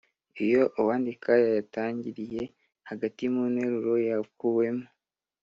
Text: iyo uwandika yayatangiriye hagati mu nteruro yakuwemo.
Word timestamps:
iyo 0.45 0.61
uwandika 0.79 1.29
yayatangiriye 1.43 2.43
hagati 2.89 3.23
mu 3.33 3.43
nteruro 3.51 3.93
yakuwemo. 4.07 4.85